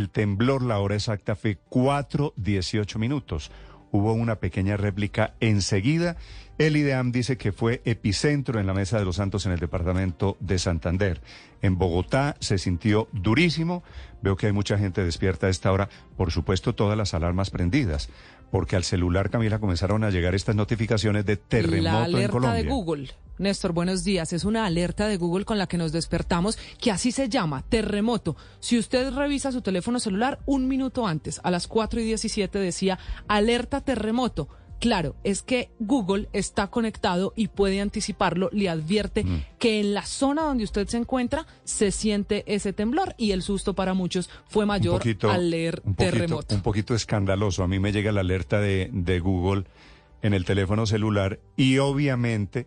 El 0.00 0.08
temblor, 0.08 0.62
la 0.62 0.78
hora 0.78 0.94
exacta 0.94 1.36
fue 1.36 1.58
4.18 1.68 2.96
minutos. 2.96 3.50
Hubo 3.92 4.14
una 4.14 4.36
pequeña 4.36 4.78
réplica 4.78 5.34
enseguida. 5.40 6.16
El 6.56 6.78
IDEAM 6.78 7.12
dice 7.12 7.36
que 7.36 7.52
fue 7.52 7.82
epicentro 7.84 8.58
en 8.58 8.66
la 8.66 8.72
Mesa 8.72 8.98
de 8.98 9.04
los 9.04 9.16
Santos 9.16 9.44
en 9.44 9.52
el 9.52 9.58
departamento 9.58 10.38
de 10.40 10.58
Santander. 10.58 11.20
En 11.60 11.76
Bogotá 11.76 12.34
se 12.40 12.56
sintió 12.56 13.08
durísimo. 13.12 13.82
Veo 14.22 14.38
que 14.38 14.46
hay 14.46 14.52
mucha 14.52 14.78
gente 14.78 15.04
despierta 15.04 15.48
a 15.48 15.50
esta 15.50 15.70
hora. 15.70 15.90
Por 16.16 16.30
supuesto, 16.30 16.74
todas 16.74 16.96
las 16.96 17.12
alarmas 17.12 17.50
prendidas. 17.50 18.08
Porque 18.50 18.76
al 18.76 18.84
celular, 18.84 19.30
Camila, 19.30 19.58
comenzaron 19.58 20.04
a 20.04 20.10
llegar 20.10 20.34
estas 20.34 20.56
notificaciones 20.56 21.24
de 21.24 21.36
terremoto 21.36 21.82
La 21.82 22.04
alerta 22.04 22.24
en 22.24 22.30
Colombia. 22.30 22.62
de 22.62 22.68
Google. 22.68 23.10
Néstor, 23.38 23.72
buenos 23.72 24.04
días. 24.04 24.34
Es 24.34 24.44
una 24.44 24.66
alerta 24.66 25.06
de 25.06 25.16
Google 25.16 25.46
con 25.46 25.56
la 25.56 25.66
que 25.66 25.78
nos 25.78 25.92
despertamos, 25.92 26.58
que 26.78 26.90
así 26.90 27.10
se 27.10 27.30
llama, 27.30 27.64
terremoto. 27.68 28.36
Si 28.58 28.78
usted 28.78 29.14
revisa 29.14 29.50
su 29.50 29.62
teléfono 29.62 29.98
celular, 29.98 30.40
un 30.44 30.68
minuto 30.68 31.06
antes, 31.06 31.40
a 31.42 31.50
las 31.50 31.66
4 31.66 32.00
y 32.00 32.04
17 32.04 32.58
decía 32.58 32.98
alerta 33.28 33.80
terremoto. 33.80 34.48
Claro, 34.80 35.14
es 35.24 35.42
que 35.42 35.70
Google 35.78 36.28
está 36.32 36.66
conectado 36.68 37.32
y 37.36 37.48
puede 37.48 37.80
anticiparlo, 37.80 38.48
le 38.52 38.68
advierte 38.68 39.24
Mm. 39.24 39.44
que 39.58 39.78
en 39.80 39.94
la 39.94 40.04
zona 40.06 40.42
donde 40.42 40.64
usted 40.64 40.88
se 40.88 40.96
encuentra 40.96 41.46
se 41.64 41.92
siente 41.92 42.42
ese 42.46 42.72
temblor 42.72 43.14
y 43.18 43.32
el 43.32 43.42
susto 43.42 43.74
para 43.74 43.94
muchos 43.94 44.30
fue 44.48 44.66
mayor 44.66 45.02
al 45.28 45.50
leer 45.50 45.82
un 45.84 45.94
poquito, 45.94 46.10
terremoto. 46.12 46.54
un 46.54 46.62
poquito 46.62 46.94
escandaloso. 46.94 47.62
A 47.62 47.68
mí 47.68 47.78
me 47.78 47.92
llega 47.92 48.10
la 48.10 48.22
alerta 48.22 48.58
de, 48.60 48.88
de 48.92 49.20
Google 49.20 49.64
en 50.22 50.34
el 50.34 50.44
teléfono 50.44 50.86
celular 50.86 51.40
y 51.56 51.78
obviamente, 51.78 52.66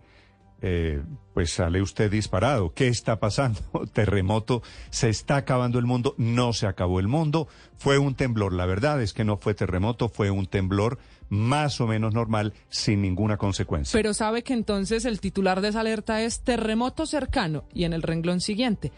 eh, 0.61 1.01
pues 1.33 1.51
sale 1.51 1.81
usted 1.81 2.09
disparado. 2.11 2.73
¿Qué 2.73 2.87
está 2.87 3.19
pasando? 3.19 3.59
Terremoto, 3.93 4.61
se 4.91 5.09
está 5.09 5.35
acabando 5.37 5.77
el 5.79 5.85
mundo, 5.85 6.15
no 6.17 6.53
se 6.53 6.67
acabó 6.67 6.99
el 6.99 7.07
mundo, 7.07 7.47
fue 7.75 7.97
un 7.97 8.15
temblor. 8.15 8.53
La 8.53 8.65
verdad 8.65 9.01
es 9.01 9.13
que 9.13 9.25
no 9.25 9.37
fue 9.37 9.53
terremoto, 9.55 10.09
fue 10.09 10.29
un 10.31 10.45
temblor 10.45 10.99
más 11.33 11.81
o 11.81 11.87
menos 11.87 12.13
normal, 12.13 12.53
sin 12.69 13.01
ninguna 13.01 13.37
consecuencia. 13.37 13.97
Pero 13.97 14.13
sabe 14.13 14.43
que 14.43 14.53
entonces 14.53 15.05
el 15.05 15.19
titular 15.19 15.61
de 15.61 15.69
esa 15.69 15.81
alerta 15.81 16.21
es 16.21 16.41
terremoto 16.41 17.05
cercano 17.05 17.65
y 17.73 17.83
en 17.85 17.93
el 17.93 18.01
renglón 18.03 18.39
siguiente 18.41 18.91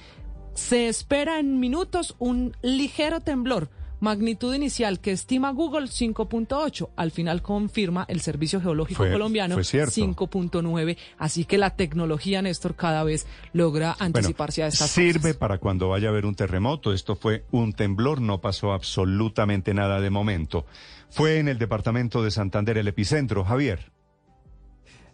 se 0.53 0.88
espera 0.88 1.39
en 1.39 1.59
minutos 1.59 2.16
un 2.19 2.56
ligero 2.61 3.19
temblor. 3.22 3.69
Magnitud 4.02 4.53
inicial 4.53 5.00
que 5.00 5.11
estima 5.13 5.52
Google 5.52 5.88
5.8. 5.88 6.89
Al 6.97 7.11
final 7.11 7.41
confirma 7.41 8.06
el 8.09 8.19
Servicio 8.19 8.59
Geológico 8.61 8.97
Fue- 9.03 9.11
Colombiano 9.11 9.56
fue 9.56 9.63
cierto. 9.63 9.94
5.9. 9.95 10.97
Así 11.17 11.45
que 11.45 11.58
la 11.58 11.72
tecnología, 11.72 12.41
Néstor, 12.41 12.75
cada 12.75 13.03
vez 13.03 13.25
logra 13.53 13.95
Bueno, 13.97 14.17
anticiparse 14.17 14.63
a 14.63 14.67
estas 14.67 14.91
sirve 14.91 15.19
cosas. 15.30 15.38
para 15.38 15.58
cuando 15.59 15.89
vaya 15.89 16.09
a 16.09 16.11
haber 16.11 16.25
un 16.25 16.36
terremoto. 16.36 16.91
Esto 16.94 17.16
fue 17.16 17.45
un 17.52 17.72
temblor, 17.73 18.22
no 18.22 18.41
pasó 18.41 18.73
absolutamente 18.73 19.73
nada 19.73 20.02
de 20.02 20.09
momento. 20.09 20.66
Fue 21.16 21.40
en 21.40 21.48
el 21.48 21.58
departamento 21.58 22.22
de 22.26 22.30
Santander 22.30 22.78
el 22.78 22.90
epicentro, 22.90 23.46
Javier. 23.46 23.94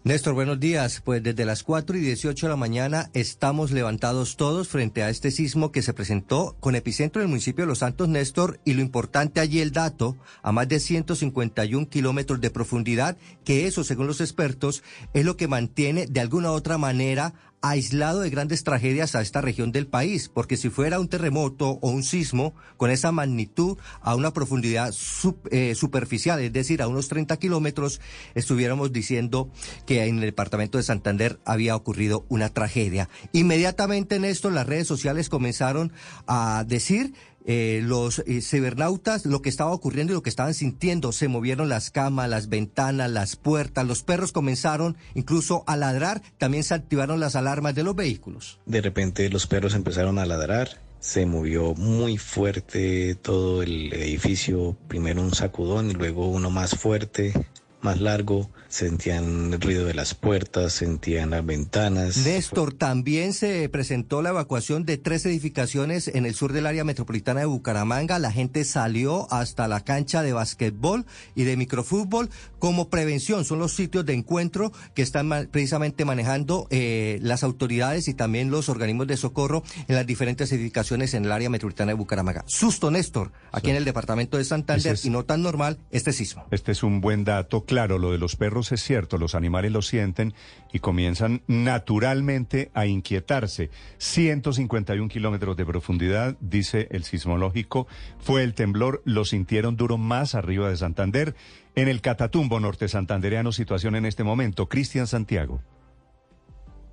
Néstor, 0.03 0.33
buenos 0.33 0.59
días. 0.59 0.99
Pues 1.05 1.21
desde 1.21 1.45
las 1.45 1.61
4 1.61 1.95
y 1.95 2.01
18 2.01 2.47
de 2.47 2.49
la 2.49 2.55
mañana 2.55 3.11
estamos 3.13 3.69
levantados 3.69 4.35
todos 4.35 4.67
frente 4.67 5.03
a 5.03 5.11
este 5.11 5.29
sismo 5.29 5.71
que 5.71 5.83
se 5.83 5.93
presentó 5.93 6.57
con 6.59 6.73
epicentro 6.73 7.21
en 7.21 7.25
el 7.25 7.29
municipio 7.29 7.65
de 7.65 7.67
Los 7.67 7.77
Santos, 7.77 8.09
Néstor, 8.09 8.59
y 8.65 8.73
lo 8.73 8.81
importante 8.81 9.41
allí 9.41 9.59
el 9.61 9.73
dato, 9.73 10.17
a 10.41 10.51
más 10.51 10.67
de 10.67 10.79
151 10.79 11.87
kilómetros 11.87 12.41
de 12.41 12.49
profundidad, 12.49 13.15
que 13.45 13.67
eso, 13.67 13.83
según 13.83 14.07
los 14.07 14.21
expertos, 14.21 14.81
es 15.13 15.23
lo 15.23 15.37
que 15.37 15.47
mantiene 15.47 16.07
de 16.07 16.19
alguna 16.19 16.49
u 16.49 16.55
otra 16.55 16.79
manera 16.79 17.35
aislado 17.61 18.21
de 18.21 18.29
grandes 18.31 18.63
tragedias 18.63 19.13
a 19.15 19.21
esta 19.21 19.39
región 19.39 19.71
del 19.71 19.85
país, 19.87 20.29
porque 20.29 20.57
si 20.57 20.69
fuera 20.69 20.99
un 20.99 21.07
terremoto 21.07 21.77
o 21.81 21.89
un 21.91 22.03
sismo 22.03 22.55
con 22.77 22.89
esa 22.89 23.11
magnitud 23.11 23.77
a 24.01 24.15
una 24.15 24.33
profundidad 24.33 24.91
sup- 24.91 25.47
eh, 25.51 25.75
superficial, 25.75 26.39
es 26.41 26.51
decir, 26.51 26.81
a 26.81 26.87
unos 26.87 27.07
30 27.07 27.37
kilómetros, 27.37 28.01
estuviéramos 28.33 28.91
diciendo 28.91 29.51
que 29.85 30.05
en 30.05 30.15
el 30.15 30.21
departamento 30.21 30.77
de 30.79 30.83
Santander 30.83 31.39
había 31.45 31.75
ocurrido 31.75 32.25
una 32.29 32.49
tragedia. 32.49 33.09
Inmediatamente 33.31 34.15
en 34.15 34.25
esto 34.25 34.49
las 34.49 34.65
redes 34.65 34.87
sociales 34.87 35.29
comenzaron 35.29 35.93
a 36.27 36.63
decir 36.67 37.13
eh, 37.45 37.81
los 37.83 38.19
eh, 38.19 38.41
cibernautas 38.41 39.25
lo 39.25 39.41
que 39.41 39.49
estaba 39.49 39.71
ocurriendo 39.71 40.13
y 40.13 40.15
lo 40.15 40.23
que 40.23 40.29
estaban 40.29 40.53
sintiendo. 40.53 41.11
Se 41.11 41.27
movieron 41.27 41.69
las 41.69 41.91
camas, 41.91 42.29
las 42.29 42.49
ventanas, 42.49 43.09
las 43.09 43.35
puertas, 43.35 43.85
los 43.85 44.03
perros 44.03 44.31
comenzaron 44.31 44.97
incluso 45.15 45.63
a 45.67 45.77
ladrar, 45.77 46.21
también 46.37 46.63
se 46.63 46.73
activaron 46.73 47.19
las 47.19 47.35
alarmas 47.35 47.75
de 47.75 47.83
los 47.83 47.95
vehículos. 47.95 48.59
De 48.65 48.81
repente 48.81 49.29
los 49.29 49.47
perros 49.47 49.73
empezaron 49.73 50.19
a 50.19 50.25
ladrar, 50.25 50.79
se 50.99 51.25
movió 51.25 51.73
muy 51.73 52.17
fuerte 52.17 53.15
todo 53.15 53.63
el 53.63 53.91
edificio, 53.93 54.77
primero 54.87 55.21
un 55.21 55.33
sacudón 55.33 55.89
y 55.89 55.93
luego 55.93 56.27
uno 56.27 56.51
más 56.51 56.71
fuerte, 56.71 57.33
más 57.83 57.99
largo, 58.01 58.49
sentían 58.69 59.53
el 59.53 59.61
ruido 59.61 59.85
de 59.85 59.93
las 59.93 60.13
puertas, 60.15 60.73
sentían 60.73 61.31
las 61.31 61.45
ventanas. 61.45 62.17
Néstor, 62.17 62.73
también 62.73 63.33
se 63.33 63.67
presentó 63.69 64.21
la 64.21 64.29
evacuación 64.29 64.85
de 64.85 64.97
tres 64.97 65.25
edificaciones 65.25 66.07
en 66.07 66.25
el 66.25 66.33
sur 66.35 66.53
del 66.53 66.65
área 66.67 66.83
metropolitana 66.83 67.41
de 67.41 67.45
Bucaramanga. 67.45 68.19
La 68.19 68.31
gente 68.31 68.63
salió 68.65 69.31
hasta 69.31 69.67
la 69.67 69.81
cancha 69.81 70.21
de 70.23 70.33
basquetbol 70.33 71.05
y 71.35 71.43
de 71.43 71.57
microfútbol 71.57 72.29
como 72.59 72.89
prevención. 72.89 73.45
Son 73.45 73.59
los 73.59 73.73
sitios 73.73 74.05
de 74.05 74.13
encuentro 74.13 74.71
que 74.93 75.01
están 75.01 75.29
precisamente 75.51 76.05
manejando 76.05 76.67
eh, 76.69 77.19
las 77.21 77.43
autoridades 77.43 78.07
y 78.07 78.13
también 78.13 78.51
los 78.51 78.69
organismos 78.69 79.07
de 79.07 79.17
socorro 79.17 79.63
en 79.87 79.95
las 79.95 80.05
diferentes 80.07 80.51
edificaciones 80.51 81.13
en 81.13 81.25
el 81.25 81.31
área 81.31 81.49
metropolitana 81.49 81.89
de 81.91 81.95
Bucaramanga. 81.97 82.43
Susto, 82.47 82.91
Néstor, 82.91 83.31
aquí 83.51 83.69
en 83.69 83.75
el 83.75 83.85
departamento 83.85 84.37
de 84.37 84.45
Santander 84.45 84.93
es- 84.93 85.05
y 85.05 85.09
no 85.09 85.25
tan 85.25 85.41
normal 85.41 85.79
este 85.91 86.13
sismo. 86.13 86.45
Este 86.51 86.71
es 86.71 86.83
un 86.83 87.01
buen 87.01 87.23
dato. 87.23 87.65
Claro, 87.71 87.99
lo 87.99 88.11
de 88.11 88.17
los 88.17 88.35
perros 88.35 88.73
es 88.73 88.83
cierto, 88.83 89.17
los 89.17 89.33
animales 89.33 89.71
lo 89.71 89.81
sienten 89.81 90.33
y 90.73 90.79
comienzan 90.79 91.41
naturalmente 91.47 92.69
a 92.73 92.85
inquietarse. 92.85 93.69
151 93.97 95.07
kilómetros 95.07 95.55
de 95.55 95.65
profundidad, 95.65 96.35
dice 96.41 96.89
el 96.91 97.05
sismológico, 97.05 97.87
fue 98.19 98.43
el 98.43 98.55
temblor, 98.55 99.01
lo 99.05 99.23
sintieron 99.23 99.77
duro 99.77 99.97
más 99.97 100.35
arriba 100.35 100.67
de 100.67 100.75
Santander. 100.75 101.33
En 101.73 101.87
el 101.87 102.01
Catatumbo 102.01 102.59
norte 102.59 102.89
santandereano, 102.89 103.53
situación 103.53 103.95
en 103.95 104.05
este 104.05 104.25
momento. 104.25 104.67
Cristian 104.67 105.07
Santiago. 105.07 105.61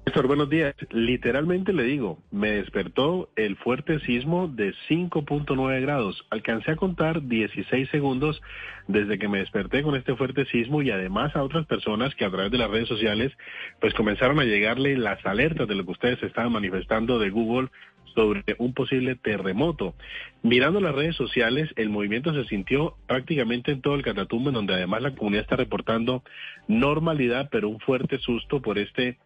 Néstor, 0.08 0.26
buenos 0.26 0.48
días. 0.48 0.74
Literalmente 0.90 1.74
le 1.74 1.82
digo, 1.82 2.18
me 2.30 2.52
despertó 2.52 3.28
el 3.36 3.56
fuerte 3.56 4.00
sismo 4.06 4.48
de 4.48 4.72
5.9 4.88 5.82
grados. 5.82 6.24
Alcancé 6.30 6.70
a 6.70 6.76
contar 6.76 7.28
16 7.28 7.90
segundos 7.90 8.40
desde 8.86 9.18
que 9.18 9.28
me 9.28 9.40
desperté 9.40 9.82
con 9.82 9.96
este 9.96 10.16
fuerte 10.16 10.46
sismo 10.46 10.80
y 10.80 10.90
además 10.90 11.36
a 11.36 11.42
otras 11.42 11.66
personas 11.66 12.14
que 12.14 12.24
a 12.24 12.30
través 12.30 12.50
de 12.50 12.56
las 12.56 12.70
redes 12.70 12.88
sociales 12.88 13.36
pues 13.82 13.92
comenzaron 13.92 14.40
a 14.40 14.44
llegarle 14.44 14.96
las 14.96 15.26
alertas 15.26 15.68
de 15.68 15.74
lo 15.74 15.84
que 15.84 15.90
ustedes 15.90 16.22
estaban 16.22 16.52
manifestando 16.52 17.18
de 17.18 17.28
Google 17.28 17.68
sobre 18.14 18.42
un 18.56 18.72
posible 18.72 19.14
terremoto. 19.14 19.94
Mirando 20.42 20.80
las 20.80 20.94
redes 20.94 21.16
sociales, 21.16 21.68
el 21.76 21.90
movimiento 21.90 22.32
se 22.32 22.48
sintió 22.48 22.94
prácticamente 23.06 23.72
en 23.72 23.82
todo 23.82 23.94
el 23.94 24.02
Catatumbo, 24.02 24.48
en 24.48 24.54
donde 24.54 24.72
además 24.72 25.02
la 25.02 25.14
comunidad 25.14 25.42
está 25.42 25.56
reportando 25.56 26.22
normalidad, 26.66 27.50
pero 27.52 27.68
un 27.68 27.78
fuerte 27.78 28.16
susto 28.20 28.62
por 28.62 28.78
este 28.78 29.18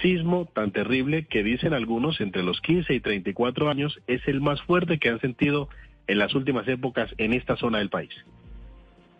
sismo 0.00 0.46
tan 0.46 0.70
terrible 0.72 1.26
que 1.26 1.42
dicen 1.42 1.74
algunos 1.74 2.20
entre 2.20 2.42
los 2.42 2.60
15 2.60 2.94
y 2.94 3.00
34 3.00 3.68
años 3.68 4.00
es 4.06 4.26
el 4.26 4.40
más 4.40 4.60
fuerte 4.62 4.98
que 4.98 5.08
han 5.08 5.20
sentido 5.20 5.68
en 6.06 6.18
las 6.18 6.34
últimas 6.34 6.66
épocas 6.68 7.10
en 7.18 7.32
esta 7.32 7.56
zona 7.56 7.78
del 7.78 7.90
país. 7.90 8.12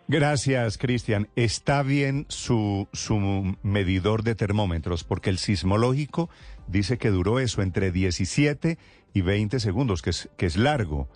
Gracias, 0.07 0.77
Cristian. 0.77 1.27
Está 1.35 1.81
bien 1.81 2.25
su, 2.29 2.87
su 2.93 3.57
medidor 3.63 4.21
de 4.21 4.35
termómetros, 4.35 5.03
porque 5.03 5.31
el 5.31 5.39
sismológico 5.39 6.29
dice 6.67 6.99
que 6.99 7.09
duró 7.09 7.39
eso 7.39 7.63
entre 7.63 7.91
17 7.91 8.77
y 9.13 9.21
20 9.21 9.59
segundos, 9.59 10.03
que 10.03 10.11
es, 10.11 10.29
que 10.37 10.45
es 10.45 10.57
largo. 10.57 11.09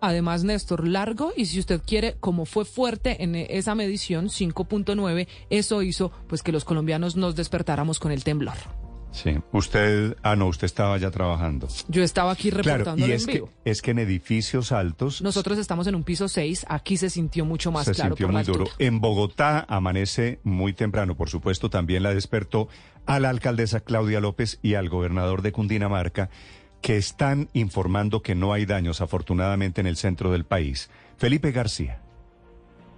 Además, 0.00 0.44
Néstor, 0.44 0.86
largo 0.86 1.32
y 1.36 1.46
si 1.46 1.58
usted 1.58 1.80
quiere, 1.86 2.16
como 2.20 2.46
fue 2.46 2.64
fuerte 2.64 3.22
en 3.22 3.34
esa 3.34 3.74
medición, 3.74 4.28
5.9, 4.28 5.28
eso 5.50 5.82
hizo 5.82 6.10
pues 6.28 6.42
que 6.42 6.52
los 6.52 6.64
colombianos 6.64 7.16
nos 7.16 7.36
despertáramos 7.36 7.98
con 7.98 8.12
el 8.12 8.24
temblor. 8.24 8.54
Sí, 9.12 9.34
usted, 9.50 10.16
ah 10.22 10.36
no, 10.36 10.46
usted 10.46 10.66
estaba 10.66 10.96
ya 10.96 11.10
trabajando. 11.10 11.66
Yo 11.88 12.04
estaba 12.04 12.30
aquí 12.30 12.50
reportando 12.50 12.94
Claro, 12.94 13.08
y 13.08 13.10
en 13.10 13.16
es 13.16 13.26
que, 13.26 13.32
vivo. 13.32 13.50
es 13.64 13.82
que 13.82 13.90
en 13.90 13.98
edificios 13.98 14.70
altos 14.70 15.20
Nosotros 15.20 15.58
estamos 15.58 15.88
en 15.88 15.96
un 15.96 16.04
piso 16.04 16.28
6, 16.28 16.66
aquí 16.68 16.96
se 16.96 17.10
sintió 17.10 17.44
mucho 17.44 17.72
más 17.72 17.86
se 17.86 17.92
claro 17.94 18.10
sintió 18.10 18.28
por 18.28 18.34
muy 18.34 18.44
la 18.44 18.52
duro. 18.52 18.64
En 18.78 19.00
Bogotá 19.00 19.66
amanece 19.68 20.38
muy 20.44 20.74
temprano, 20.74 21.16
por 21.16 21.28
supuesto, 21.28 21.70
también 21.70 22.04
la 22.04 22.14
despertó 22.14 22.68
a 23.04 23.18
la 23.18 23.30
alcaldesa 23.30 23.80
Claudia 23.80 24.20
López 24.20 24.60
y 24.62 24.74
al 24.74 24.88
gobernador 24.88 25.42
de 25.42 25.50
Cundinamarca, 25.50 26.30
que 26.80 26.96
están 26.96 27.48
informando 27.52 28.22
que 28.22 28.34
no 28.34 28.52
hay 28.52 28.66
daños, 28.66 29.00
afortunadamente, 29.00 29.80
en 29.80 29.86
el 29.86 29.96
centro 29.96 30.32
del 30.32 30.44
país. 30.44 30.90
Felipe 31.18 31.52
García. 31.52 32.00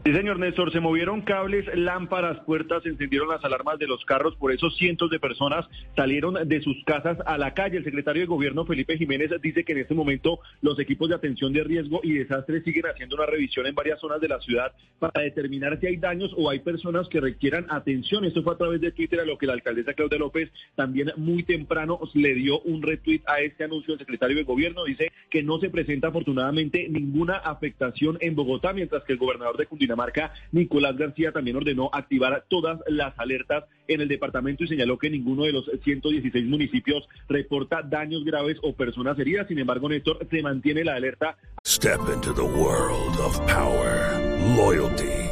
Sí, 0.05 0.13
señor 0.13 0.41
Néstor, 0.41 0.73
se 0.73 0.81
movieron 0.81 1.21
cables, 1.21 1.65
lámparas, 1.77 2.41
puertas, 2.41 2.83
se 2.83 2.89
encendieron 2.89 3.29
las 3.29 3.45
alarmas 3.45 3.79
de 3.79 3.87
los 3.87 4.05
carros, 4.05 4.35
por 4.35 4.51
eso 4.51 4.69
cientos 4.71 5.11
de 5.11 5.21
personas 5.21 5.65
salieron 5.95 6.49
de 6.49 6.61
sus 6.61 6.83
casas 6.85 7.19
a 7.25 7.39
la 7.39 7.55
calle. 7.55 7.79
El 7.79 7.85
secretario 7.85 8.23
de 8.23 8.27
Gobierno, 8.27 8.65
Felipe 8.67 8.99
Jiménez, 8.99 9.31
dice 9.41 9.63
que 9.63 9.71
en 9.71 9.79
este 9.79 9.95
momento 9.95 10.41
los 10.61 10.77
equipos 10.81 11.09
de 11.09 11.15
atención 11.15 11.53
de 11.53 11.63
riesgo 11.63 12.01
y 12.03 12.15
desastres 12.15 12.65
siguen 12.65 12.87
haciendo 12.87 13.15
una 13.15 13.27
revisión 13.27 13.65
en 13.65 13.77
varias 13.77 14.01
zonas 14.01 14.21
de 14.21 14.27
la 14.27 14.41
ciudad 14.41 14.73
para 14.99 15.23
determinar 15.23 15.79
si 15.79 15.87
hay 15.87 15.99
daños 15.99 16.35
o 16.37 16.51
hay 16.51 16.59
personas 16.59 17.09
que 17.09 17.21
requieran 17.21 17.67
atención. 17.71 18.25
Esto 18.25 18.43
fue 18.43 18.55
a 18.55 18.59
través 18.59 18.81
de 18.81 18.91
Twitter, 18.91 19.21
a 19.21 19.25
lo 19.25 19.39
que 19.39 19.47
la 19.47 19.53
alcaldesa 19.53 19.95
Claudia 19.95 20.19
López 20.19 20.51
también 20.75 21.13
muy 21.17 21.45
temprano 21.45 22.01
le 22.15 22.35
dio 22.35 22.59
un 22.63 22.83
retweet 22.83 23.21
a 23.27 23.41
este 23.41 23.63
anuncio 23.63 23.95
del 23.95 24.01
secretario 24.01 24.37
de 24.37 24.43
Gobierno. 24.43 24.85
Dice 24.85 25.13
que 25.31 25.45
no 25.45 25.61
se 25.61 25.71
presenta 25.71 26.09
afortunadamente 26.09 26.89
ninguna 26.89 27.37
afectación 27.37 28.19
en 28.21 28.35
Bogotá, 28.35 28.73
mientras 28.73 29.05
que 29.05 29.13
el 29.13 29.21
gobernador 29.21 29.57
de 29.57 29.67
Cundinamarca 29.67 29.92
Nicolás 30.53 30.97
García 30.97 31.33
también 31.33 31.57
ordenó 31.57 31.91
activar 31.93 32.45
todas 32.49 32.81
las 32.87 33.19
alertas 33.19 33.65
en 33.89 34.01
el 34.01 34.09
departamento 34.09 34.65
y 34.65 34.69
señaló 34.69 34.99
que 34.99 35.11
ninguno 35.11 35.45
de 35.45 35.53
los 35.53 35.71
116 35.83 36.47
municipios 36.47 37.05
reporta 37.29 37.83
daños 37.83 38.25
graves 38.25 38.59
o 38.63 38.75
personas 38.75 39.19
heridas. 39.19 39.49
Sin 39.49 39.59
embargo, 39.59 39.89
Néstor, 39.89 40.27
se 40.31 40.43
mantiene 40.43 40.85
la 40.85 40.95
alerta. 40.95 41.37
Step 41.65 42.01
into 42.13 42.33
the 42.33 42.43
world 42.43 43.19
of 43.19 43.39
power, 43.47 44.19
loyalty, 44.57 45.32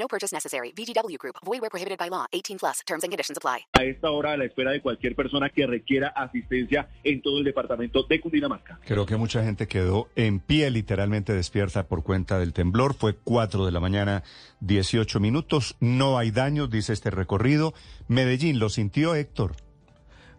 No 0.00 0.08
purchase 0.08 0.34
necessary. 0.34 0.72
VGW 0.72 1.18
Group. 1.18 1.36
Void 1.44 1.60
where 1.60 1.68
prohibited 1.68 1.98
by 1.98 2.08
law. 2.08 2.24
18 2.32 2.58
plus. 2.58 2.80
Terms 2.86 3.04
and 3.04 3.12
conditions 3.12 3.36
apply. 3.36 3.66
A 3.78 3.84
esta 3.84 4.10
hora 4.10 4.32
a 4.32 4.36
la 4.38 4.46
espera 4.46 4.70
de 4.70 4.80
cualquier 4.80 5.14
persona 5.14 5.50
que 5.50 5.66
requiera 5.66 6.08
asistencia 6.08 6.88
en 7.04 7.20
todo 7.20 7.38
el 7.38 7.44
departamento 7.44 8.04
de 8.04 8.18
Cundinamarca. 8.18 8.80
Creo 8.86 9.04
que 9.04 9.18
mucha 9.18 9.44
gente 9.44 9.68
quedó 9.68 10.08
en 10.16 10.40
pie, 10.40 10.70
literalmente 10.70 11.34
despierta 11.34 11.86
por 11.86 12.02
cuenta 12.02 12.38
del 12.38 12.54
temblor. 12.54 12.94
Fue 12.94 13.14
4 13.14 13.66
de 13.66 13.72
la 13.72 13.80
mañana, 13.80 14.22
18 14.60 15.20
minutos. 15.20 15.76
No 15.80 16.16
hay 16.16 16.30
daños, 16.30 16.70
dice 16.70 16.94
este 16.94 17.10
recorrido. 17.10 17.74
Medellín, 18.08 18.58
¿lo 18.58 18.70
sintió 18.70 19.14
Héctor? 19.14 19.52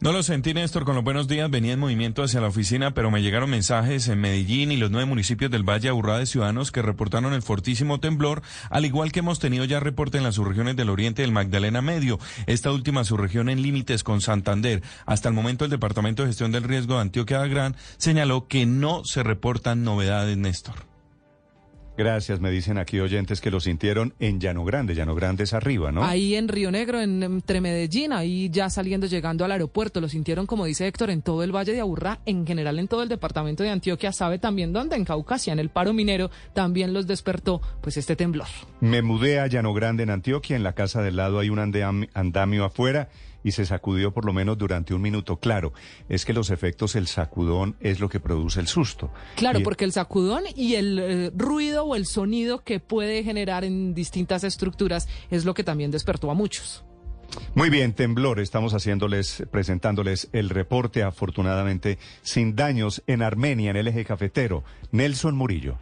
No 0.02 0.12
lo 0.12 0.24
sentí, 0.24 0.56
Néstor, 0.56 0.84
con 0.84 0.96
los 0.96 1.04
buenos 1.04 1.28
días. 1.28 1.48
Venía 1.52 1.74
en 1.74 1.80
movimiento 1.80 2.24
hacia 2.24 2.42
la 2.42 2.48
oficina, 2.48 2.96
pero 2.96 3.12
me 3.12 3.22
llegaron 3.22 3.52
mensajes 3.52 4.08
en 4.08 4.20
Medellín 4.20 4.72
y 4.72 4.78
los 4.78 4.90
nueve 4.90 5.06
municipios 5.06 5.52
del 5.52 5.62
Valle 5.62 5.90
Aburrá 5.90 6.18
de 6.18 6.26
ciudadanos 6.26 6.72
que 6.72 6.82
reportaron 6.82 7.34
el 7.34 7.44
fortísimo 7.44 8.00
temblor, 8.00 8.42
al 8.72 8.86
igual 8.86 9.12
que 9.12 9.20
hemos 9.20 9.38
tenido 9.38 9.64
ya 9.64 9.80
reporte 9.80 10.18
en 10.18 10.24
las 10.24 10.34
subregiones 10.34 10.76
del 10.76 10.90
oriente 10.90 11.22
del 11.22 11.32
Magdalena 11.32 11.84
Medio, 11.84 12.18
esta 12.48 12.72
última 12.72 13.04
subregión 13.04 13.48
en 13.48 13.62
límites 13.62 14.04
con 14.04 14.22
Santander. 14.22 14.82
Hasta 15.06 15.30
el 15.30 15.36
momento, 15.36 15.66
el 15.66 15.72
Departamento 15.72 16.24
de 16.24 16.30
Gestión 16.30 16.52
del 16.52 16.64
Riesgo 16.64 16.96
de 16.96 17.02
Antioquia 17.02 17.46
Gran 17.46 17.76
señaló 17.98 18.48
que 18.48 18.66
no 18.66 19.04
se 19.06 19.22
reportan 19.22 19.84
novedades, 19.84 20.36
Néstor. 20.36 20.91
Gracias, 22.04 22.40
me 22.40 22.50
dicen 22.50 22.80
aquí 22.80 23.00
oyentes 23.00 23.42
que 23.42 23.52
lo 23.52 23.60
sintieron 23.60 24.16
en 24.20 24.40
Llano 24.40 24.66
Grande. 24.66 24.96
Llano 24.96 25.14
Grande 25.14 25.44
es 25.44 25.54
arriba, 25.54 25.92
¿no? 25.92 26.04
Ahí 26.04 26.34
en 26.34 26.48
Río 26.48 26.72
Negro, 26.72 27.00
en, 27.00 27.22
entre 27.22 27.62
Medellín, 27.62 28.12
ahí 28.12 28.50
ya 28.50 28.72
saliendo, 28.72 29.06
llegando 29.06 29.46
al 29.46 29.52
aeropuerto, 29.52 30.02
lo 30.02 30.10
sintieron, 30.10 30.48
como 30.48 30.66
dice 30.66 30.88
Héctor, 30.88 31.12
en 31.12 31.22
todo 31.22 31.44
el 31.44 31.56
Valle 31.56 31.74
de 31.74 31.80
Aburrá, 31.80 32.20
en 32.26 32.48
general 32.48 32.80
en 32.80 32.88
todo 32.88 33.04
el 33.04 33.10
departamento 33.10 33.62
de 33.62 33.70
Antioquia, 33.70 34.12
sabe 34.12 34.40
también 34.40 34.74
dónde, 34.74 34.96
en 34.96 35.06
Caucasia, 35.06 35.54
en 35.54 35.60
el 35.60 35.70
paro 35.70 35.94
minero, 35.94 36.32
también 36.54 36.92
los 36.92 37.06
despertó, 37.06 37.62
pues 37.82 37.98
este 37.98 38.16
temblor. 38.16 38.48
Me 38.80 39.04
mudé 39.04 39.40
a 39.40 39.46
Llano 39.46 39.72
Grande, 39.76 40.02
en 40.02 40.10
Antioquia, 40.10 40.56
en 40.56 40.64
la 40.64 40.74
casa 40.74 41.04
del 41.04 41.18
lado 41.18 41.38
hay 41.38 41.50
un 41.52 41.60
andam- 41.60 42.10
andamio 42.16 42.66
afuera 42.66 43.10
y 43.44 43.52
se 43.52 43.66
sacudió 43.66 44.12
por 44.14 44.26
lo 44.26 44.34
menos 44.34 44.58
durante 44.58 44.94
un 44.94 45.02
minuto. 45.02 45.38
Claro, 45.38 45.74
es 46.10 46.26
que 46.26 46.34
los 46.34 46.50
efectos, 46.50 46.96
el 46.96 47.08
sacudón 47.08 47.76
es 47.80 48.00
lo 48.00 48.10
que 48.10 48.20
produce 48.20 48.60
el 48.60 48.68
susto. 48.68 49.12
Claro, 49.36 49.60
Y- 49.60 49.64
porque 49.64 49.86
el 49.86 49.92
sacudón 49.92 50.44
y 50.56 50.76
el 50.76 51.00
eh, 51.00 51.32
ruido 51.36 51.86
o 51.86 51.96
el 51.96 52.06
sonido 52.06 52.64
que 52.64 52.80
puede 52.80 53.24
generar 53.24 53.64
en 53.64 53.94
distintas 53.94 54.44
estructuras 54.44 55.08
es 55.30 55.46
lo 55.46 55.54
que 55.54 55.64
también 55.64 55.92
despertó 55.92 56.30
a 56.32 56.34
muchos. 56.34 56.84
Muy 57.56 57.70
bien, 57.70 57.94
temblor, 57.94 58.42
estamos 58.42 58.74
haciéndoles, 58.74 59.44
presentándoles 59.52 60.28
el 60.34 60.50
reporte, 60.50 61.02
afortunadamente 61.02 61.98
sin 62.24 62.58
daños 62.58 63.04
en 63.08 63.22
Armenia, 63.22 63.72
en 63.72 63.78
el 63.78 63.88
eje 63.88 64.04
cafetero. 64.04 64.66
Nelson 64.92 65.36
Murillo. 65.38 65.78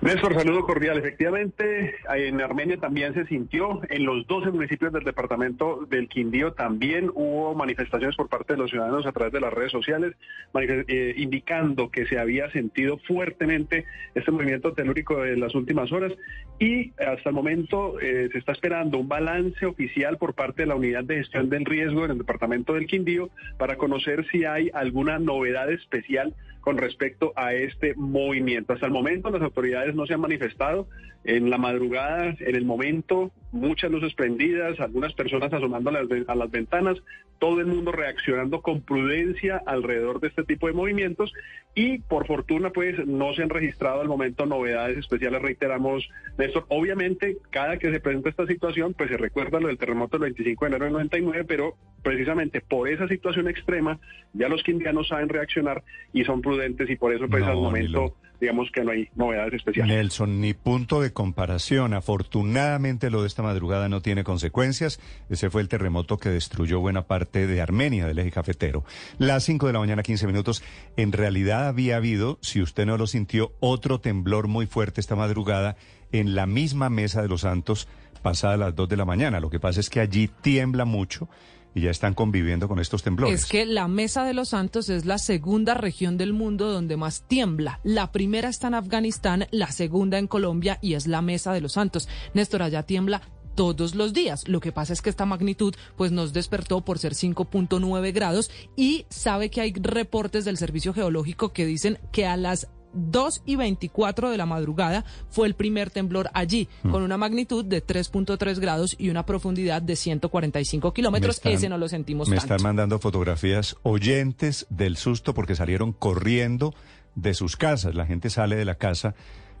Néstor, 0.00 0.32
saludo 0.34 0.64
cordial. 0.64 0.96
Efectivamente, 0.96 1.96
en 2.14 2.40
Armenia 2.40 2.76
también 2.76 3.14
se 3.14 3.26
sintió, 3.26 3.80
en 3.88 4.04
los 4.04 4.28
12 4.28 4.52
municipios 4.52 4.92
del 4.92 5.02
departamento 5.02 5.86
del 5.90 6.08
Quindío 6.08 6.52
también 6.52 7.10
hubo 7.14 7.56
manifestaciones 7.56 8.14
por 8.14 8.28
parte 8.28 8.52
de 8.52 8.60
los 8.60 8.70
ciudadanos 8.70 9.06
a 9.06 9.12
través 9.12 9.32
de 9.32 9.40
las 9.40 9.52
redes 9.52 9.72
sociales, 9.72 10.14
eh, 10.54 11.14
indicando 11.16 11.90
que 11.90 12.06
se 12.06 12.16
había 12.16 12.48
sentido 12.52 12.98
fuertemente 12.98 13.86
este 14.14 14.30
movimiento 14.30 14.72
telúrico 14.72 15.20
de 15.20 15.36
las 15.36 15.56
últimas 15.56 15.90
horas 15.90 16.12
y 16.60 16.92
hasta 16.92 17.30
el 17.30 17.34
momento 17.34 17.98
eh, 18.00 18.28
se 18.30 18.38
está 18.38 18.52
esperando 18.52 18.98
un 18.98 19.08
balance 19.08 19.66
oficial 19.66 20.16
por 20.16 20.34
parte 20.34 20.62
de 20.62 20.66
la 20.66 20.76
Unidad 20.76 21.02
de 21.02 21.16
Gestión 21.16 21.50
del 21.50 21.64
Riesgo 21.64 22.04
en 22.04 22.12
el 22.12 22.18
departamento 22.18 22.74
del 22.74 22.86
Quindío 22.86 23.30
para 23.58 23.76
conocer 23.76 24.24
si 24.30 24.44
hay 24.44 24.70
alguna 24.72 25.18
novedad 25.18 25.72
especial 25.72 26.34
con 26.60 26.76
respecto 26.76 27.32
a 27.36 27.54
este 27.54 27.94
movimiento. 27.94 28.72
Hasta 28.72 28.86
el 28.86 28.92
momento 28.92 29.30
las 29.30 29.42
autoridades 29.42 29.94
no 29.94 30.06
se 30.06 30.14
han 30.14 30.20
manifestado. 30.20 30.88
En 31.24 31.50
la 31.50 31.58
madrugada, 31.58 32.34
en 32.38 32.54
el 32.54 32.64
momento, 32.64 33.32
muchas 33.52 33.90
luces 33.90 34.14
prendidas, 34.14 34.78
algunas 34.80 35.12
personas 35.14 35.52
asomando 35.52 35.90
a 35.90 35.94
las, 35.94 36.08
ve- 36.08 36.24
a 36.28 36.34
las 36.34 36.50
ventanas, 36.50 36.98
todo 37.38 37.60
el 37.60 37.66
mundo 37.66 37.92
reaccionando 37.92 38.60
con 38.62 38.82
prudencia 38.82 39.62
alrededor 39.64 40.20
de 40.20 40.28
este 40.28 40.42
tipo 40.42 40.66
de 40.66 40.72
movimientos 40.72 41.32
y 41.74 41.98
por 42.00 42.26
fortuna 42.26 42.70
pues 42.70 43.06
no 43.06 43.32
se 43.34 43.42
han 43.44 43.48
registrado 43.48 44.00
al 44.00 44.08
momento 44.08 44.44
novedades 44.44 44.98
especiales, 44.98 45.40
reiteramos, 45.40 46.08
Néstor. 46.36 46.64
Obviamente, 46.68 47.36
cada 47.50 47.78
que 47.78 47.92
se 47.92 48.00
presenta 48.00 48.30
esta 48.30 48.46
situación, 48.46 48.92
pues 48.94 49.08
se 49.08 49.16
recuerda 49.16 49.60
lo 49.60 49.68
del 49.68 49.78
terremoto 49.78 50.18
del 50.18 50.32
25 50.32 50.64
de 50.64 50.68
enero 50.68 50.84
del 50.86 50.92
99, 50.94 51.44
pero 51.46 51.74
precisamente 52.02 52.60
por 52.60 52.88
esa 52.88 53.06
situación 53.06 53.48
extrema, 53.48 54.00
ya 54.32 54.48
los 54.48 54.62
quindianos 54.64 55.08
saben 55.08 55.28
reaccionar 55.28 55.84
y 56.12 56.24
son 56.24 56.42
prudentes 56.42 56.90
y 56.90 56.96
por 56.96 57.12
eso 57.14 57.28
pues 57.28 57.44
No, 57.44 57.50
al 57.50 57.56
momento 57.56 58.16
digamos 58.40 58.70
que 58.72 58.84
no 58.84 58.92
hay 58.92 59.08
novedades 59.14 59.54
especiales. 59.54 59.94
Nelson, 59.94 60.40
ni 60.40 60.54
punto 60.54 61.00
de 61.00 61.12
comparación. 61.12 61.94
Afortunadamente 61.94 63.10
lo 63.10 63.22
de 63.22 63.28
esta 63.28 63.42
madrugada 63.42 63.88
no 63.88 64.00
tiene 64.00 64.24
consecuencias. 64.24 65.00
Ese 65.28 65.50
fue 65.50 65.62
el 65.62 65.68
terremoto 65.68 66.18
que 66.18 66.28
destruyó 66.28 66.80
buena 66.80 67.02
parte 67.02 67.46
de 67.46 67.60
Armenia, 67.60 68.06
del 68.06 68.18
eje 68.18 68.30
cafetero. 68.30 68.84
Las 69.18 69.44
5 69.44 69.66
de 69.66 69.72
la 69.72 69.78
mañana, 69.80 70.02
15 70.02 70.26
minutos. 70.26 70.62
En 70.96 71.12
realidad 71.12 71.68
había 71.68 71.96
habido, 71.96 72.38
si 72.40 72.62
usted 72.62 72.86
no 72.86 72.96
lo 72.96 73.06
sintió, 73.06 73.52
otro 73.60 74.00
temblor 74.00 74.48
muy 74.48 74.66
fuerte 74.66 75.00
esta 75.00 75.16
madrugada 75.16 75.76
en 76.12 76.34
la 76.34 76.46
misma 76.46 76.88
mesa 76.90 77.22
de 77.22 77.28
los 77.28 77.42
santos 77.42 77.88
pasada 78.22 78.56
las 78.56 78.74
2 78.74 78.88
de 78.88 78.96
la 78.96 79.04
mañana. 79.04 79.40
Lo 79.40 79.50
que 79.50 79.60
pasa 79.60 79.80
es 79.80 79.90
que 79.90 80.00
allí 80.00 80.28
tiembla 80.28 80.84
mucho 80.84 81.28
y 81.74 81.82
ya 81.82 81.90
están 81.90 82.14
conviviendo 82.14 82.68
con 82.68 82.78
estos 82.78 83.02
temblores. 83.02 83.42
Es 83.42 83.46
que 83.46 83.66
la 83.66 83.88
Mesa 83.88 84.24
de 84.24 84.34
los 84.34 84.50
Santos 84.50 84.88
es 84.88 85.04
la 85.04 85.18
segunda 85.18 85.74
región 85.74 86.16
del 86.16 86.32
mundo 86.32 86.70
donde 86.70 86.96
más 86.96 87.22
tiembla. 87.28 87.80
La 87.84 88.12
primera 88.12 88.48
está 88.48 88.68
en 88.68 88.74
Afganistán, 88.74 89.46
la 89.50 89.70
segunda 89.70 90.18
en 90.18 90.26
Colombia 90.26 90.78
y 90.82 90.94
es 90.94 91.06
la 91.06 91.22
Mesa 91.22 91.52
de 91.52 91.60
los 91.60 91.72
Santos. 91.72 92.08
Néstor, 92.34 92.62
allá 92.62 92.82
tiembla 92.82 93.22
todos 93.58 93.96
los 93.96 94.12
días. 94.12 94.46
Lo 94.46 94.60
que 94.60 94.70
pasa 94.70 94.92
es 94.92 95.02
que 95.02 95.10
esta 95.10 95.26
magnitud 95.26 95.74
pues 95.96 96.12
nos 96.12 96.32
despertó 96.32 96.84
por 96.84 97.00
ser 97.00 97.14
5.9 97.14 98.12
grados 98.12 98.52
y 98.76 99.04
sabe 99.10 99.50
que 99.50 99.60
hay 99.60 99.72
reportes 99.74 100.44
del 100.44 100.56
Servicio 100.56 100.94
Geológico 100.94 101.52
que 101.52 101.66
dicen 101.66 101.98
que 102.12 102.24
a 102.24 102.36
las 102.36 102.68
2 102.92 103.42
y 103.46 103.56
24 103.56 104.30
de 104.30 104.36
la 104.36 104.46
madrugada 104.46 105.04
fue 105.28 105.46
el 105.46 105.54
primer 105.54 105.90
temblor 105.90 106.30
allí, 106.34 106.68
Hmm. 106.82 106.90
con 106.90 107.02
una 107.02 107.16
magnitud 107.16 107.64
de 107.64 107.80
3.3 107.84 108.58
grados 108.58 108.94
y 108.98 109.10
una 109.10 109.24
profundidad 109.26 109.82
de 109.82 109.96
145 109.96 110.88
Me 110.88 110.94
kilómetros. 110.94 111.36
están- 111.36 111.52
Ese 111.52 111.68
no 111.68 111.78
lo 111.78 111.88
sentimos 111.88 112.28
Me 112.28 112.36
tanto. 112.36 112.54
están 112.54 112.64
mandando 112.64 112.98
fotografías 112.98 113.76
oyentes 113.82 114.66
del 114.70 114.96
susto 114.96 115.34
porque 115.34 115.54
salieron 115.54 115.92
corriendo 115.92 116.74
de 117.14 117.34
sus 117.34 117.56
casas. 117.56 117.94
La 117.94 118.06
gente 118.06 118.30
sale 118.30 118.56
de 118.56 118.64
la 118.64 118.76
casa 118.76 119.14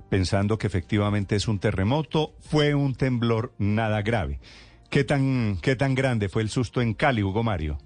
pensando 0.08 0.56
que 0.58 0.66
efectivamente 0.66 1.36
es 1.36 1.48
un 1.48 1.58
terremoto, 1.58 2.32
fue 2.40 2.74
un 2.74 2.94
temblor 2.94 3.52
nada 3.58 4.00
grave. 4.02 4.40
¿Qué 4.90 5.04
tan, 5.04 5.58
qué 5.60 5.76
tan 5.76 5.94
grande 5.94 6.30
fue 6.30 6.40
el 6.40 6.48
susto 6.48 6.80
en 6.80 6.94
Cali, 6.94 7.22
Hugo 7.22 7.42
Mario? 7.42 7.76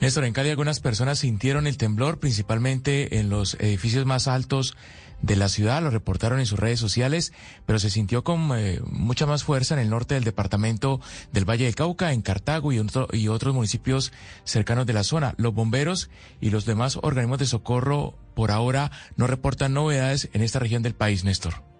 Néstor, 0.00 0.24
en 0.24 0.34
Cali 0.34 0.50
algunas 0.50 0.80
personas 0.80 1.20
sintieron 1.20 1.66
el 1.66 1.78
temblor, 1.78 2.18
principalmente 2.18 3.18
en 3.18 3.30
los 3.30 3.54
edificios 3.54 4.04
más 4.04 4.28
altos 4.28 4.76
de 5.22 5.36
la 5.36 5.48
ciudad, 5.48 5.82
lo 5.82 5.90
reportaron 5.90 6.38
en 6.38 6.46
sus 6.46 6.58
redes 6.58 6.78
sociales, 6.78 7.32
pero 7.64 7.78
se 7.78 7.88
sintió 7.88 8.22
con 8.22 8.50
eh, 8.56 8.80
mucha 8.84 9.24
más 9.24 9.44
fuerza 9.44 9.74
en 9.74 9.80
el 9.80 9.88
norte 9.88 10.14
del 10.14 10.24
departamento 10.24 11.00
del 11.32 11.48
Valle 11.48 11.64
del 11.64 11.74
Cauca, 11.74 12.12
en 12.12 12.20
Cartago 12.20 12.72
y, 12.72 12.80
y 13.12 13.28
otros 13.28 13.54
municipios 13.54 14.12
cercanos 14.44 14.86
de 14.86 14.92
la 14.92 15.04
zona. 15.04 15.34
Los 15.38 15.54
bomberos 15.54 16.10
y 16.40 16.50
los 16.50 16.66
demás 16.66 16.98
organismos 17.02 17.38
de 17.38 17.46
socorro 17.46 18.14
por 18.34 18.50
ahora 18.50 18.90
no 19.16 19.26
reportan 19.26 19.72
novedades 19.72 20.28
en 20.34 20.42
esta 20.42 20.58
región 20.58 20.82
del 20.82 20.94
país, 20.94 21.24
Néstor. 21.24 21.75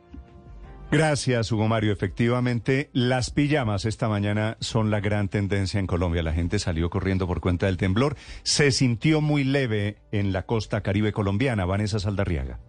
Gracias, 0.90 1.50
Hugo 1.50 1.66
Mario. 1.66 1.92
Efectivamente, 1.92 2.90
las 2.92 3.30
pijamas 3.30 3.84
esta 3.84 4.08
mañana 4.08 4.56
son 4.60 4.90
la 4.90 5.00
gran 5.00 5.28
tendencia 5.28 5.80
en 5.80 5.88
Colombia. 5.88 6.22
La 6.22 6.32
gente 6.32 6.60
salió 6.60 6.90
corriendo 6.90 7.26
por 7.26 7.40
cuenta 7.40 7.66
del 7.66 7.76
temblor. 7.76 8.16
Se 8.44 8.70
sintió 8.70 9.20
muy 9.20 9.42
leve 9.42 9.98
en 10.12 10.32
la 10.32 10.44
costa 10.44 10.82
caribe 10.82 11.12
colombiana. 11.12 11.64
Vanessa 11.64 11.98
Saldarriaga. 11.98 12.60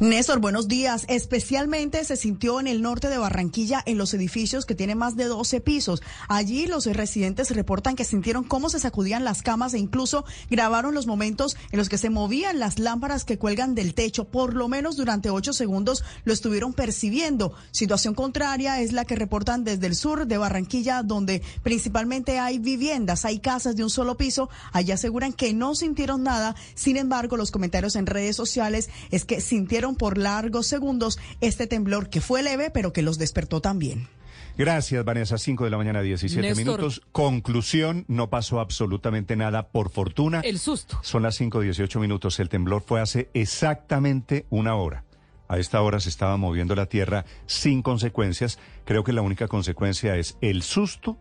Néstor, 0.00 0.40
buenos 0.40 0.68
días. 0.68 1.04
Especialmente 1.08 2.04
se 2.04 2.16
sintió 2.16 2.60
en 2.60 2.66
el 2.66 2.82
norte 2.82 3.08
de 3.08 3.18
Barranquilla, 3.18 3.82
en 3.84 3.98
los 3.98 4.14
edificios 4.14 4.66
que 4.66 4.74
tienen 4.74 4.98
más 4.98 5.16
de 5.16 5.24
12 5.24 5.60
pisos. 5.60 6.02
Allí 6.28 6.66
los 6.66 6.86
residentes 6.86 7.50
reportan 7.50 7.96
que 7.96 8.04
sintieron 8.04 8.44
cómo 8.44 8.70
se 8.70 8.80
sacudían 8.80 9.24
las 9.24 9.42
camas 9.42 9.74
e 9.74 9.78
incluso 9.78 10.24
grabaron 10.50 10.94
los 10.94 11.06
momentos 11.06 11.56
en 11.70 11.78
los 11.78 11.88
que 11.88 11.98
se 11.98 12.10
movían 12.10 12.58
las 12.58 12.78
lámparas 12.78 13.24
que 13.24 13.38
cuelgan 13.38 13.74
del 13.74 13.94
techo. 13.94 14.24
Por 14.24 14.54
lo 14.54 14.68
menos 14.68 14.96
durante 14.96 15.30
ocho 15.30 15.52
segundos 15.52 16.04
lo 16.24 16.32
estuvieron 16.32 16.72
percibiendo. 16.72 17.52
Situación 17.70 18.14
contraria 18.14 18.80
es 18.80 18.92
la 18.92 19.04
que 19.04 19.16
reportan 19.16 19.64
desde 19.64 19.86
el 19.86 19.94
sur 19.94 20.26
de 20.26 20.38
Barranquilla, 20.38 21.02
donde 21.02 21.42
principalmente 21.62 22.38
hay 22.38 22.58
viviendas, 22.58 23.24
hay 23.24 23.38
casas 23.38 23.76
de 23.76 23.84
un 23.84 23.90
solo 23.90 24.16
piso. 24.16 24.50
Allí 24.72 24.92
aseguran 24.92 25.32
que 25.32 25.52
no 25.52 25.74
sintieron 25.74 26.22
nada. 26.22 26.56
Sin 26.74 26.96
embargo, 26.96 27.36
los 27.36 27.50
comentarios 27.50 27.96
en 27.96 28.06
redes 28.06 28.36
sociales 28.36 28.88
es 29.10 29.24
que 29.24 29.40
sin 29.40 29.59
sintieron 29.60 29.94
por 29.94 30.16
largos 30.16 30.66
segundos 30.66 31.18
este 31.42 31.66
temblor 31.66 32.08
que 32.08 32.22
fue 32.22 32.42
leve, 32.42 32.70
pero 32.70 32.94
que 32.94 33.02
los 33.02 33.18
despertó 33.18 33.60
también. 33.60 34.08
Gracias, 34.56 35.04
Vanessa. 35.04 35.36
5 35.36 35.64
de 35.64 35.70
la 35.70 35.76
mañana, 35.76 36.00
17 36.00 36.54
minutos. 36.54 37.02
Conclusión, 37.12 38.06
no 38.08 38.30
pasó 38.30 38.58
absolutamente 38.58 39.36
nada, 39.36 39.68
por 39.68 39.90
fortuna. 39.90 40.40
El 40.40 40.58
susto. 40.58 40.98
Son 41.02 41.22
las 41.22 41.36
5, 41.36 41.60
18 41.60 42.00
minutos. 42.00 42.40
El 42.40 42.48
temblor 42.48 42.82
fue 42.82 43.02
hace 43.02 43.28
exactamente 43.34 44.46
una 44.48 44.76
hora. 44.76 45.04
A 45.46 45.58
esta 45.58 45.82
hora 45.82 46.00
se 46.00 46.08
estaba 46.08 46.38
moviendo 46.38 46.74
la 46.74 46.86
tierra 46.86 47.26
sin 47.44 47.82
consecuencias. 47.82 48.58
Creo 48.86 49.04
que 49.04 49.12
la 49.12 49.20
única 49.20 49.46
consecuencia 49.46 50.16
es 50.16 50.38
el 50.40 50.62
susto, 50.62 51.18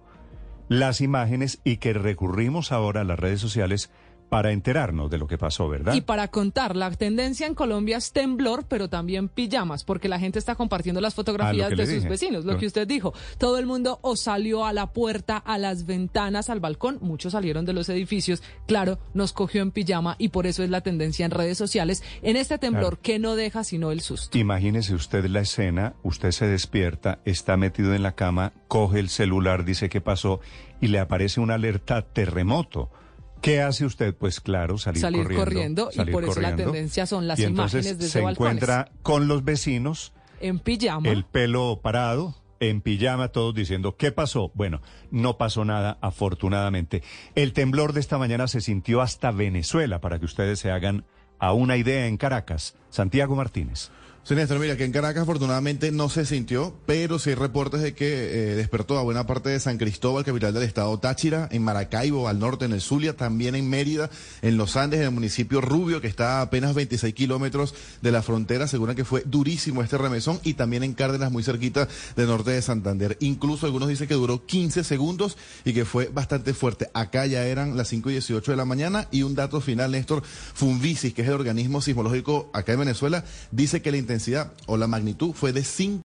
las 0.70 1.02
imágenes 1.02 1.60
y 1.66 1.78
que 1.78 1.92
recurrimos 1.92 2.72
ahora 2.72 3.02
a 3.02 3.06
las 3.06 3.20
redes 3.20 3.42
sociales 3.42 3.90
para 4.30 4.52
enterarnos 4.52 5.10
de 5.10 5.18
lo 5.18 5.28
que 5.28 5.38
pasó, 5.38 5.68
¿verdad? 5.68 5.94
Y 5.96 6.02
para 6.02 6.28
contar, 6.28 6.76
la 6.76 6.92
tendencia 6.92 7.48
en 7.48 7.56
Colombia 7.56 7.98
es 7.98 8.12
temblor, 8.12 8.66
pero 8.68 8.88
también 8.88 9.28
pijamas, 9.28 9.84
porque 9.84 10.08
la 10.08 10.20
gente 10.20 10.40
está 10.40 10.56
compartiendo 10.56 11.02
las 11.02 11.16
fotografías 11.16 11.70
de 11.76 11.86
sus 11.86 12.04
vecinos, 12.06 12.46
lo 12.46 12.58
que 12.58 12.68
usted 12.68 12.88
dijo. 12.88 13.14
Todo 13.38 13.58
el 13.58 13.66
mundo 13.66 14.00
o 14.02 14.16
salió 14.16 14.66
a 14.66 14.74
la 14.74 14.94
puerta, 14.94 15.38
a 15.38 15.58
las 15.58 15.86
ventanas, 15.86 16.50
al 16.50 16.60
balcón, 16.60 17.00
muchos 17.02 17.34
salieron 17.34 17.66
de 17.66 17.74
los 17.74 17.90
edificios, 17.90 18.44
claro, 18.68 19.00
nos 19.14 19.34
cogió 19.34 19.62
en 19.62 19.72
pijama 19.72 20.16
y 20.20 20.30
por 20.30 20.46
eso 20.46 20.64
es 20.64 20.70
la 20.70 20.82
tendencia 20.82 21.26
en 21.26 21.32
redes 21.32 21.58
sociales, 21.58 22.04
en 22.22 22.36
este 22.36 22.58
temblor 22.58 23.00
que 23.00 23.20
no 23.20 23.36
deja 23.36 23.64
sino 23.64 23.92
el 23.92 24.02
susto. 24.02 24.38
Imagínese 24.38 24.94
usted 24.94 25.26
la 25.26 25.42
escena, 25.42 25.96
usted 26.04 26.32
se 26.32 26.48
despierta, 26.48 27.20
está 27.26 27.58
metido 27.58 27.96
en 27.96 28.04
la 28.04 28.14
cama, 28.14 28.54
coge 28.68 29.00
el 29.00 29.10
celular, 29.10 29.66
dice 29.66 29.90
qué 29.90 30.02
pasó 30.02 30.40
y 30.82 30.88
le 30.88 31.00
aparece 31.00 31.40
una 31.40 31.56
alerta 31.56 32.02
terremoto. 32.02 32.92
¿Qué 33.42 33.62
hace 33.62 33.86
usted? 33.86 34.16
Pues 34.16 34.40
claro, 34.40 34.78
salir, 34.78 35.02
salir 35.02 35.36
corriendo. 35.36 35.90
y 35.94 36.12
por 36.12 36.24
eso 36.24 36.42
la 36.42 36.56
tendencia 36.56 37.06
son 37.06 37.28
las 37.28 37.40
imágenes 37.40 37.98
desde 37.98 38.10
se 38.10 38.22
encuentra 38.22 38.92
con 39.02 39.28
los 39.28 39.44
vecinos. 39.44 40.14
En 40.42 40.60
pijama. 40.60 41.10
El 41.10 41.26
pelo 41.26 41.80
parado, 41.82 42.36
en 42.60 42.82
pijama, 42.82 43.30
todos 43.30 43.54
diciendo, 43.54 43.96
¿qué 43.98 44.12
pasó? 44.12 44.52
Bueno, 44.54 44.82
no 45.12 45.38
pasó 45.38 45.66
nada, 45.66 45.98
afortunadamente. 46.02 47.04
El 47.36 47.54
temblor 47.54 47.94
de 47.94 48.00
esta 48.00 48.18
mañana 48.18 48.48
se 48.48 48.62
sintió 48.62 49.02
hasta 49.02 49.32
Venezuela, 49.32 50.02
para 50.02 50.20
que 50.20 50.26
ustedes 50.26 50.60
se 50.60 50.72
hagan 50.72 51.06
a 51.40 51.54
una 51.54 51.78
idea 51.78 52.08
en 52.08 52.18
Caracas. 52.18 52.76
Santiago 52.90 53.36
Martínez. 53.36 53.92
Sí, 54.24 54.36
Néstor, 54.36 54.60
mira, 54.60 54.78
que 54.78 54.84
en 54.84 54.92
Caracas 54.92 55.24
afortunadamente 55.24 55.92
no 55.92 56.08
se 56.08 56.24
sintió, 56.24 56.76
pero 56.86 57.18
sí 57.18 57.32
hay 57.32 57.36
reportes 57.36 57.82
de 57.82 57.96
que 57.96 58.06
eh, 58.06 58.56
despertó 58.56 59.00
a 59.00 59.02
buena 59.02 59.26
parte 59.26 59.50
de 59.50 59.60
San 59.60 59.80
Cristóbal, 59.80 60.24
capital 60.24 60.54
del 60.54 60.64
estado 60.64 61.00
Táchira, 61.00 61.48
en 61.52 61.64
Maracaibo, 61.64 62.28
al 62.28 62.38
norte, 62.38 62.66
en 62.66 62.74
el 62.74 62.82
Zulia, 62.82 63.16
también 63.16 63.56
en 63.56 63.68
Mérida, 63.68 64.12
en 64.44 64.58
los 64.58 64.76
Andes, 64.76 65.00
en 65.00 65.08
el 65.08 65.12
municipio 65.12 65.62
Rubio, 65.62 66.00
que 66.00 66.08
está 66.08 66.40
a 66.40 66.42
apenas 66.42 66.76
26 66.76 67.12
kilómetros 67.16 67.74
de 68.04 68.12
la 68.12 68.22
frontera, 68.22 68.66
aseguran 68.66 68.96
que 68.96 69.04
fue 69.04 69.24
durísimo 69.26 69.82
este 69.82 69.98
remesón, 69.98 70.40
y 70.44 70.54
también 70.54 70.84
en 70.84 70.94
Cárdenas, 70.94 71.32
muy 71.32 71.42
cerquita 71.42 71.88
del 72.16 72.28
norte 72.28 72.52
de 72.52 72.62
Santander. 72.62 73.18
Incluso 73.22 73.66
algunos 73.66 73.90
dicen 73.90 74.08
que 74.08 74.14
duró 74.14 74.46
15 74.46 74.84
segundos 74.84 75.38
y 75.66 75.74
que 75.74 75.86
fue 75.86 76.08
bastante 76.08 76.54
fuerte. 76.54 76.92
Acá 76.94 77.26
ya 77.26 77.46
eran 77.46 77.78
las 77.78 77.88
5 77.88 78.12
y 78.12 78.14
18 78.14 78.52
de 78.52 78.58
la 78.58 78.66
mañana, 78.66 79.08
y 79.10 79.24
un 79.24 79.34
dato 79.34 79.60
final, 79.60 79.92
Néstor, 79.92 80.22
Funvisis, 80.24 81.16
que 81.16 81.24
es 81.24 81.28
el 81.30 81.34
organismo 81.34 81.82
sismológico 81.82 82.52
acá 82.54 82.74
en 82.74 82.80
Venezuela, 82.80 83.24
dice 83.52 83.82
que 83.82 83.90
la 83.90 83.98
intensidad 84.10 84.52
o 84.66 84.76
la 84.76 84.88
magnitud 84.88 85.34
fue 85.34 85.52
de 85.52 85.64
5. 85.64 86.02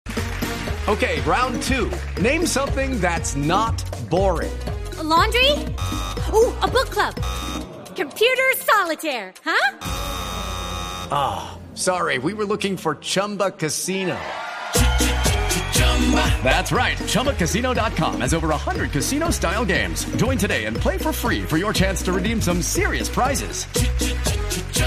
Okay, 0.86 1.20
round 1.22 1.62
two. 1.62 1.90
Name 2.20 2.46
something 2.46 3.00
that's 3.00 3.34
not 3.34 3.82
boring. 4.10 4.52
A 4.98 5.02
laundry? 5.02 5.50
Ooh, 6.32 6.52
a 6.60 6.68
book 6.68 6.90
club. 6.90 7.14
Computer 7.96 8.52
solitaire, 8.58 9.32
huh? 9.42 9.78
Ah, 11.10 11.56
oh, 11.56 11.76
sorry, 11.76 12.18
we 12.18 12.34
were 12.34 12.44
looking 12.44 12.76
for 12.76 12.96
Chumba 12.96 13.50
Casino. 13.52 14.18
That's 16.42 16.70
right. 16.70 16.98
ChumbaCasino.com 16.98 18.20
has 18.20 18.34
over 18.34 18.48
100 18.48 18.90
casino 18.90 19.30
style 19.30 19.64
games. 19.64 20.04
Join 20.16 20.36
today 20.36 20.66
and 20.66 20.76
play 20.76 20.98
for 20.98 21.12
free 21.12 21.42
for 21.42 21.56
your 21.56 21.72
chance 21.72 22.02
to 22.02 22.12
redeem 22.12 22.40
some 22.40 22.60
serious 22.62 23.08
prizes. 23.08 23.66